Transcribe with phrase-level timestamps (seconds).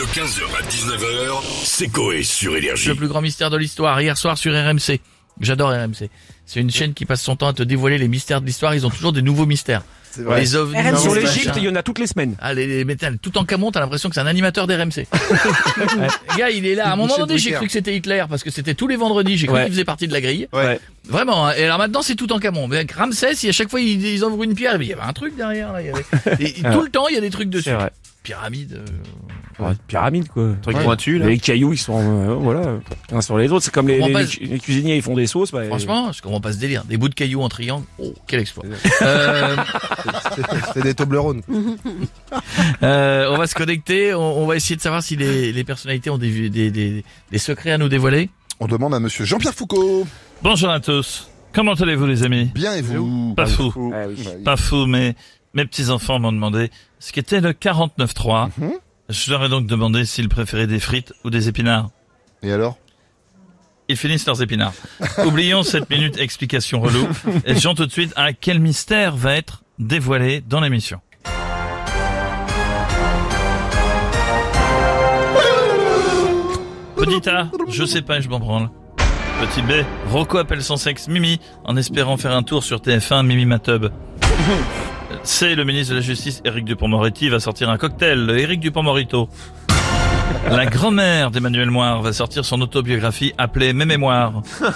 [0.00, 2.88] De 15h à 19h, c'est Coé sur Énergie.
[2.88, 4.98] Le plus grand mystère de l'histoire, hier soir sur RMC.
[5.42, 6.08] J'adore RMC.
[6.46, 8.74] C'est une chaîne qui passe son temps à te dévoiler les mystères de l'histoire.
[8.74, 9.82] Ils ont toujours des nouveaux mystères.
[10.16, 10.96] Les ovnis, RMC.
[10.98, 11.52] Sur machins.
[11.58, 12.34] il y en a toutes les semaines.
[12.40, 15.06] Ah, les, les métals, tout en camon, t'as l'impression que c'est un animateur d'RMC.
[15.76, 16.88] Le gars, il est là.
[16.88, 19.36] À un moment donné, j'ai cru que c'était Hitler parce que c'était tous les vendredis.
[19.36, 19.64] J'ai cru Ouais.
[19.64, 20.48] qu'il faisait partie de la grille.
[20.54, 20.80] Ouais.
[21.10, 21.48] Vraiment.
[21.48, 21.52] hein.
[21.58, 22.68] Et alors maintenant, c'est tout en camon.
[22.68, 24.80] Mais avec Ramsès, à chaque fois, ils, ils ouvrent une pierre.
[24.80, 25.74] Il y avait un truc derrière.
[25.74, 25.82] Là.
[25.82, 26.04] Il y avait...
[26.42, 27.70] Et, et tout le temps, il y a des trucs dessus.
[27.72, 27.90] Vrai.
[28.22, 28.74] Pyramide.
[28.74, 28.84] euh,
[29.60, 30.52] Ouais, pyramide, quoi.
[30.62, 30.84] Truc Ouais.
[30.84, 31.26] pointu là.
[31.26, 32.78] Les cailloux, ils sont, euh, voilà,
[33.12, 33.64] uns sur les autres.
[33.64, 35.52] C'est comme les, On les, passe- les cuisiniers, ils font des sauces.
[35.52, 36.84] Bah, Franchement, je comprends pas ce délire.
[36.84, 37.84] Des bouts de cailloux en triangle.
[37.98, 38.64] Oh, quel exploit.
[39.02, 39.56] Euh,
[40.74, 41.42] C'est des Toblerones.
[42.82, 44.14] euh, on va se connecter.
[44.14, 47.38] On, on va essayer de savoir si les, les personnalités ont des, des, des, des
[47.38, 48.30] secrets à nous dévoiler.
[48.60, 50.06] On demande à monsieur Jean-Pierre Foucault.
[50.42, 51.28] Bonjour à tous.
[51.52, 52.50] Comment allez-vous les amis?
[52.54, 53.34] Bien et vous?
[53.34, 53.92] Pas fou.
[53.94, 54.24] Ah oui.
[54.44, 55.14] Pas fou, mais
[55.54, 58.50] mes petits-enfants m'ont demandé ce qu'était le 49.3.
[58.58, 58.70] Mhm.
[59.10, 61.90] Je leur ai donc demandé s'ils préféraient des frites ou des épinards.
[62.44, 62.78] Et alors?
[63.88, 64.72] Ils finissent leurs épinards.
[65.26, 67.08] Oublions cette minute explication relou
[67.44, 71.00] et disons tout de suite à quel mystère va être dévoilé dans l'émission.
[76.96, 78.70] Petit A, je sais pas et je m'en branle.
[79.40, 83.44] Petit B, Rocco appelle son sexe Mimi en espérant faire un tour sur TF1 Mimi
[83.44, 83.86] Matub.
[85.22, 89.28] C, le ministre de la Justice Éric Dupont-Moretti va sortir un cocktail, Éric Dupont-Morito.
[90.50, 94.42] La grand-mère d'Emmanuel Moire va sortir son autobiographie appelée Mes mémoires.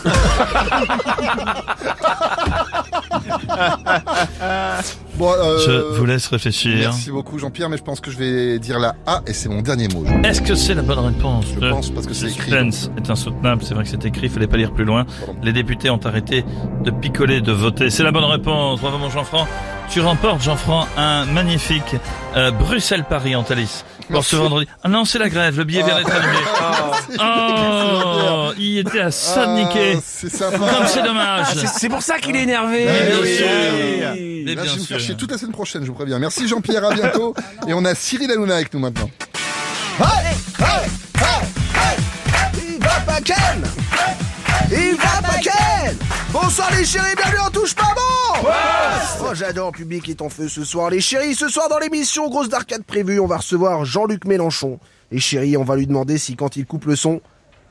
[5.16, 6.74] Bon, euh, Je vous laisse réfléchir.
[6.76, 9.62] Merci beaucoup Jean-Pierre, mais je pense que je vais dire la A et c'est mon
[9.62, 10.04] dernier mot.
[10.24, 12.50] Est-ce que c'est la bonne réponse je Le pense parce que c'est écrit.
[12.50, 15.04] suspense est insoutenable, c'est vrai que c'est écrit, fallait pas lire plus loin.
[15.24, 15.36] Pardon.
[15.42, 16.44] Les députés ont arrêté
[16.82, 17.90] de picoler, de voter.
[17.90, 18.80] C'est la bonne réponse.
[18.80, 19.46] Bravo mon Jean-Franc.
[19.90, 21.94] Tu remportes, Jean-Franc, un magnifique
[22.36, 23.84] euh, Bruxelles-Paris en Thalys.
[24.08, 24.30] Pour Merci.
[24.30, 24.68] ce vendredi.
[24.82, 25.56] Ah non, c'est la grève.
[25.56, 26.38] Le billet vient d'être annulé.
[27.20, 29.98] Oh, il était à ça de Ah, niquer.
[30.04, 30.58] C'est sympa.
[30.58, 31.46] Comme c'est dommage.
[31.54, 32.86] C'est- C'est pour ça qu'il est énervé.
[32.86, 33.36] Mais bien oui.
[33.36, 33.46] sûr.
[33.46, 34.42] Oui.
[34.46, 35.06] Mais Là, bien je vais vous faire sûr.
[35.06, 36.18] chier toute la semaine prochaine, je vous préviens.
[36.18, 37.34] Merci Jean-Pierre, à bientôt.
[37.68, 39.08] et on a Cyril Hanouna avec nous maintenant.
[42.56, 43.62] Il va pas Ken
[44.70, 45.52] Il va pas Ken
[46.34, 48.48] Bonsoir les chéris, bienvenue en touche pas bon
[49.22, 51.36] Oh j'adore le public est en feu ce soir les chéris.
[51.36, 54.80] Ce soir dans l'émission Grosse d'arcade prévue, on va recevoir Jean-Luc Mélenchon.
[55.12, 57.20] Les chéris, on va lui demander si quand il coupe le son,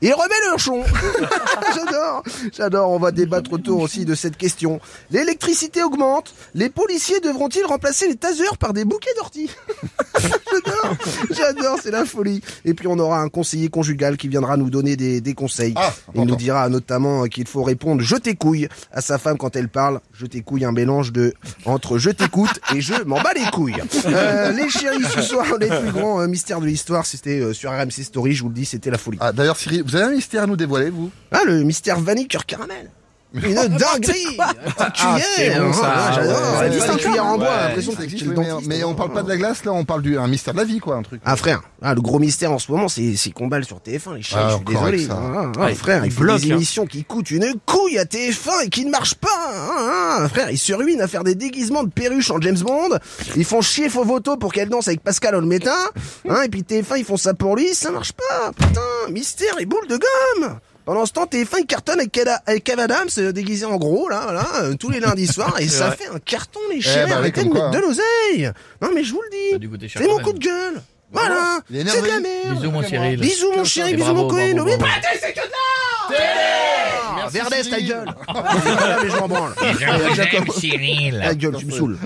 [0.08, 0.82] il remet le chon
[1.74, 2.22] J'adore
[2.56, 4.80] J'adore, on va débattre autour aussi de cette question.
[5.10, 9.50] L'électricité augmente, les policiers devront-ils remplacer les tasers par des bouquets d'orties
[10.20, 10.96] J'adore
[11.30, 12.40] J'adore, c'est la folie.
[12.64, 15.74] Et puis on aura un conseiller conjugal qui viendra nous donner des, des conseils.
[15.76, 19.68] Ah, Il nous dira notamment qu'il faut répondre je t'écouille à sa femme quand elle
[19.68, 20.00] parle.
[20.12, 21.34] Je t'écouille un mélange de
[21.64, 23.82] entre je t'écoute et je m'en bats les couilles.
[24.06, 27.70] Euh, les chéris, ce soir, les plus grands euh, mystères de l'histoire, c'était euh, sur
[27.70, 29.18] RMC Story, je vous le dis, c'était la folie.
[29.20, 31.10] Ah, d'ailleurs Cyril, vous avez un mystère à nous dévoiler, vous?
[31.30, 32.90] Ah, le mystère vanille caramel.
[33.42, 35.92] Une dinguerie Petite cuillère c'est bon, ça.
[35.96, 38.26] Ah, J'adore Ça existe un cuillère en bois, l'impression ça que existe,
[38.66, 40.64] mais, on parle pas de la glace, là, on parle du un mystère de la
[40.64, 41.20] vie, quoi, un truc.
[41.24, 44.14] Ah frère, ah, le gros mystère en ce moment, c'est c'est qu'on balle sur TF1,
[44.14, 45.08] les Ah, je suis désolé.
[45.10, 46.56] Ah, ah, frère, il faut bloque, des hein.
[46.56, 49.28] émissions qui coûtent une couille à TF1 et qui ne marchent pas.
[49.52, 50.28] hein, hein.
[50.28, 52.98] Frère, ils se ruinent à faire des déguisements de perruches en James Bond.
[53.36, 55.74] Ils font chier Fovoto pour qu'elle danse avec Pascal Olmeta.
[56.28, 58.52] Hein, et puis TF1, ils font ça pour lui, ça marche pas.
[58.52, 58.80] Putain,
[59.10, 60.58] mystère et boule de gomme.
[60.84, 64.08] Pendant ce temps, TF1 il cartonne avec, Kev- avec Kev Adams euh, déguisé en gros
[64.10, 66.98] là, voilà, euh, tous les lundis soirs et ça fait un carton les chéris.
[67.10, 68.52] bah oui, Arrêtez de mettre quoi, de l'oseille.
[68.82, 69.88] Non mais je vous le dis.
[69.96, 70.82] C'est mon coup de gueule.
[71.10, 71.60] Voilà.
[71.70, 72.56] Il est C'est de la merde.
[72.58, 73.20] Bisous mon Cyril.
[73.20, 74.54] Bisous mon chéri, bisous bravo, mon Cohen.
[74.56, 74.92] bravo, Oui, bravo.
[77.16, 78.14] Ah, Verdès, ta gueule.
[79.02, 79.54] Mais je m'en branle.
[80.54, 81.20] Cyril.
[81.24, 81.98] Ta gueule, tu me saoules.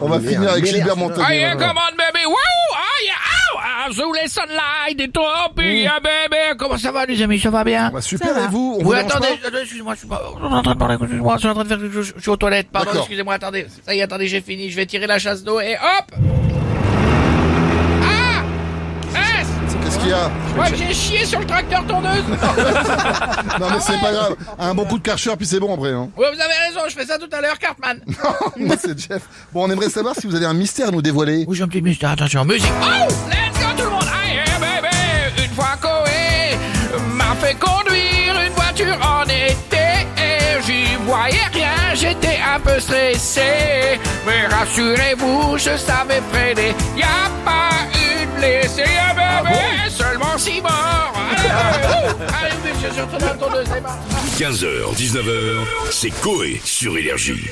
[0.00, 1.44] On va finir avec Gilbert Montagnier.
[1.44, 2.26] Ah, on, baby.
[2.26, 2.34] Wow,
[2.74, 3.14] ah, yeah,
[3.54, 6.58] ow, ah, sous les sunlight et tropiques, ah, baby.
[6.58, 7.38] Comment ça va, les amis?
[7.40, 7.90] Ça va bien?
[7.90, 9.28] Bah, super, et vous On vous attendez,
[9.60, 11.64] excusez-moi, je suis pas, je suis en train de parler, excusez-moi, je suis en train
[11.64, 14.26] de faire quelque chose, je suis aux toilettes, pardon, excusez-moi, attendez, ça y est, attendez,
[14.28, 16.14] j'ai fini, je vais tirer la chasse d'eau et hop!
[18.02, 18.42] Ah!
[19.84, 20.30] Qu'est-ce qu'il y a?
[20.74, 22.24] J'ai chié sur le tracteur tondeuse!
[23.58, 24.36] Non, mais c'est pas grave.
[24.58, 25.90] Un bon coup de karcher, puis c'est bon après.
[25.90, 26.08] Hein.
[26.16, 28.00] Ouais, vous avez raison, je fais ça tout à l'heure, Cartman.
[28.56, 29.22] Moi, c'est Jeff.
[29.52, 31.44] Bon, on aimerait savoir si vous avez un mystère à nous dévoiler.
[31.46, 32.70] Oui, j'ai un petit mystère, attention, musique.
[32.82, 33.39] Oh!
[37.54, 43.98] Conduire une voiture en été et j'y voyais rien, j'étais un peu stressé.
[44.26, 46.74] Mais rassurez-vous, je savais freiner.
[46.96, 49.90] Y a pas une blessée, yeah, baby!
[49.90, 51.12] Seulement six morts!
[52.42, 53.96] Allez, monsieur, je retourne tondeuse, c'est marche.
[54.38, 57.50] 15h, 19h, c'est Coé sur Énergie.